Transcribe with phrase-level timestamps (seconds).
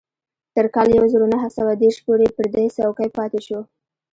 [0.55, 3.59] تر کال يو زر و نهه سوه دېرش پورې پر دې څوکۍ پاتې شو.